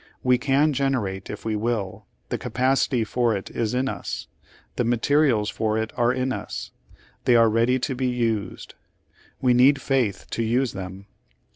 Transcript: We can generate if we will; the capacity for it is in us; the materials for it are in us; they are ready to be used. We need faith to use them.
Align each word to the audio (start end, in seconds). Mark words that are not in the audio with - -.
We 0.23 0.39
can 0.39 0.73
generate 0.73 1.29
if 1.29 1.45
we 1.45 1.55
will; 1.55 2.07
the 2.29 2.39
capacity 2.39 3.03
for 3.03 3.37
it 3.37 3.51
is 3.51 3.75
in 3.75 3.87
us; 3.87 4.25
the 4.75 4.83
materials 4.83 5.47
for 5.51 5.77
it 5.77 5.93
are 5.95 6.11
in 6.11 6.33
us; 6.33 6.71
they 7.25 7.35
are 7.35 7.51
ready 7.51 7.77
to 7.77 7.93
be 7.93 8.07
used. 8.07 8.73
We 9.41 9.53
need 9.53 9.79
faith 9.79 10.25
to 10.31 10.41
use 10.41 10.73
them. 10.73 11.05